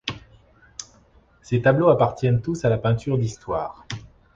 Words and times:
Ses 1.43 1.61
tableaux 1.61 1.89
appartiennent 1.89 2.41
tous 2.41 2.65
à 2.65 2.69
la 2.69 2.79
peinture 2.79 3.19
d’Histoire. 3.19 3.85